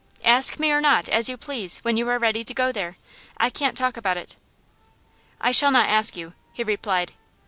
'Ask 0.25 0.57
me 0.57 0.71
or 0.71 0.81
not, 0.81 1.07
as 1.09 1.29
you 1.29 1.37
please, 1.37 1.77
when 1.83 1.95
you 1.95 2.09
are 2.09 2.17
ready 2.17 2.43
to 2.43 2.55
go 2.55 2.71
there. 2.71 2.97
I 3.37 3.51
can't 3.51 3.77
talk 3.77 3.97
about 3.97 4.17
it.' 4.17 4.35
'I 5.39 5.51
shall 5.51 5.69
not 5.69 5.87
ask 5.89 6.17
you,' 6.17 6.33
he 6.53 6.63
replied. 6.63 7.13